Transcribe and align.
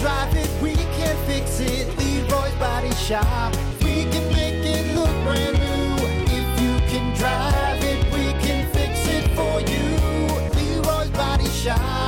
drive 0.00 0.34
it, 0.36 0.50
we 0.62 0.74
can 0.74 1.16
fix 1.26 1.60
it. 1.60 1.86
Leroy's 1.98 2.54
Body 2.54 2.94
Shop. 2.94 3.54
We 3.82 4.04
can 4.04 4.26
make 4.32 4.64
it 4.64 4.94
look 4.94 5.10
brand 5.24 5.58
new. 5.58 6.06
If 6.38 6.60
you 6.62 6.74
can 6.90 7.16
drive 7.16 7.82
it, 7.82 8.04
we 8.12 8.32
can 8.46 8.70
fix 8.72 9.06
it 9.08 9.28
for 9.36 9.60
you. 9.60 9.86
Leroy's 10.54 11.10
Body 11.10 11.48
Shop. 11.48 12.07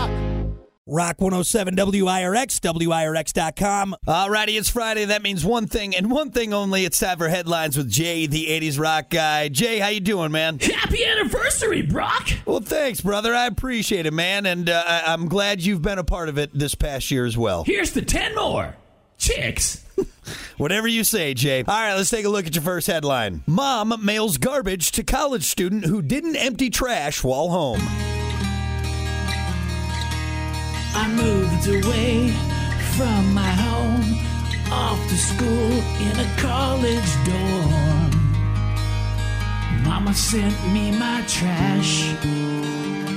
Rock 0.91 1.21
107 1.21 1.77
WIRX, 1.77 2.59
WIRX.com. 2.59 3.95
Alrighty, 4.09 4.59
it's 4.59 4.69
Friday. 4.69 5.05
That 5.05 5.23
means 5.23 5.45
one 5.45 5.69
thing 5.69 5.95
and 5.95 6.11
one 6.11 6.33
thing 6.33 6.53
only. 6.53 6.85
It's 6.85 6.99
time 6.99 7.17
for 7.17 7.29
headlines 7.29 7.77
with 7.77 7.89
Jay, 7.89 8.27
the 8.27 8.47
80s 8.47 8.77
rock 8.77 9.09
guy. 9.09 9.47
Jay, 9.49 9.79
how 9.79 9.87
you 9.87 10.01
doing, 10.01 10.33
man? 10.33 10.59
Happy 10.59 11.05
anniversary, 11.05 11.83
Brock! 11.83 12.29
Well, 12.45 12.59
thanks, 12.59 13.01
brother. 13.01 13.33
I 13.33 13.47
appreciate 13.47 14.07
it, 14.07 14.13
man, 14.13 14.47
and 14.47 14.69
uh, 14.69 14.83
I- 14.85 15.13
I'm 15.13 15.29
glad 15.29 15.63
you've 15.63 15.81
been 15.81 15.99
a 15.99 16.05
part 16.05 16.29
of 16.29 16.39
it 16.39 16.51
this 16.53 16.75
past 16.75 17.09
year 17.13 17.25
as 17.25 17.39
well. 17.39 17.63
Here's 17.63 17.93
the 17.93 18.03
10 18.03 18.35
more. 18.35 18.75
Chicks. 19.17 19.85
Whatever 20.57 20.89
you 20.89 21.05
say, 21.05 21.35
Jay. 21.35 21.63
All 21.69 21.73
right, 21.73 21.95
let's 21.95 22.11
take 22.11 22.25
a 22.25 22.29
look 22.29 22.49
at 22.49 22.55
your 22.57 22.63
first 22.65 22.89
headline. 22.89 23.45
Mom 23.47 23.95
mails 24.05 24.39
garbage 24.39 24.91
to 24.93 25.05
college 25.05 25.45
student 25.45 25.85
who 25.85 26.03
didn't 26.03 26.35
empty 26.35 26.69
trash 26.69 27.23
while 27.23 27.51
home. 27.51 27.81
I 30.93 31.09
moved 31.09 31.69
away 31.69 32.31
from 32.97 33.33
my 33.33 33.49
home, 33.49 34.19
off 34.73 34.99
to 35.09 35.17
school 35.17 35.73
in 36.01 36.19
a 36.19 36.37
college 36.37 37.11
dorm. 37.25 38.11
Mama 39.85 40.13
sent 40.15 40.55
me 40.73 40.91
my 40.99 41.23
trash. 41.29 42.13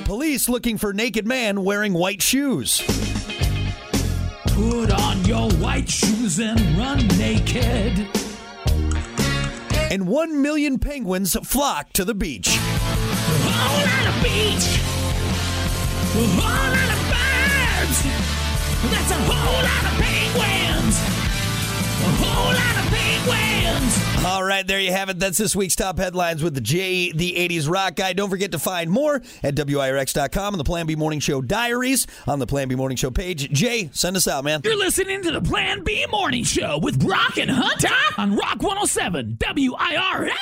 Police 0.06 0.48
looking 0.48 0.78
for 0.78 0.94
naked 0.94 1.26
man 1.26 1.64
wearing 1.64 1.94
white 1.94 2.22
shoes. 2.22 2.82
Put 4.48 4.92
on 4.92 5.26
your 5.26 5.50
white 5.54 5.90
shoes 5.90 6.40
and 6.40 6.60
run 6.78 7.08
naked. 7.18 8.08
And 9.92 10.08
one 10.08 10.42
million 10.42 10.78
penguins 10.80 11.36
flock 11.44 11.92
to 11.94 12.06
the 12.06 12.14
beach. 12.14 12.50
A 12.50 12.52
whole 12.52 13.86
lot 13.86 14.08
of 14.16 14.24
beach. 14.24 14.80
A 16.16 16.73
That's 18.92 19.12
a 19.12 19.16
whole 19.16 19.64
lot 19.64 19.84
of 19.92 20.00
penguins. 20.02 20.98
A 22.04 22.12
whole 22.24 22.54
lot 22.54 22.76
of 22.84 22.92
penguins. 22.92 24.26
All 24.26 24.44
right, 24.44 24.66
there 24.66 24.80
you 24.80 24.92
have 24.92 25.10
it. 25.10 25.20
That's 25.20 25.38
this 25.38 25.56
week's 25.56 25.76
top 25.76 25.98
headlines 25.98 26.42
with 26.44 26.54
the 26.54 26.62
Jay, 26.62 27.12
the 27.12 27.34
80s 27.34 27.70
rock 27.70 27.96
guy. 27.96 28.14
Don't 28.14 28.30
forget 28.30 28.52
to 28.54 28.60
find 28.60 28.90
more 28.90 29.22
at 29.44 29.56
WIRX.com 29.56 30.54
and 30.54 30.60
the 30.60 30.64
Plan 30.64 30.86
B 30.86 30.96
Morning 30.96 31.20
Show 31.20 31.42
diaries 31.42 32.08
on 32.28 32.40
the 32.40 32.48
Plan 32.48 32.68
B 32.68 32.76
Morning 32.76 32.96
Show 32.96 33.12
page. 33.12 33.52
Jay, 33.52 33.90
send 33.94 34.16
us 34.18 34.28
out, 34.28 34.44
man. 34.44 34.62
You're 34.64 34.78
listening 34.78 35.22
to 35.24 35.32
the 35.32 35.42
Plan 35.42 35.84
B 35.84 36.06
Morning 36.10 36.44
Show 36.44 36.80
with 36.80 37.00
Brock 37.00 37.38
and 37.38 37.52
Hunter 37.52 37.90
on 38.18 38.36
Rock 38.36 38.62
107 38.62 39.38
WIRX. 39.40 40.34